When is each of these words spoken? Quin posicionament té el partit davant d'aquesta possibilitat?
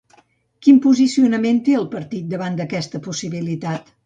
Quin 0.67 0.79
posicionament 0.85 1.59
té 1.69 1.75
el 1.81 1.85
partit 1.93 2.27
davant 2.33 2.59
d'aquesta 2.63 3.05
possibilitat? 3.11 3.95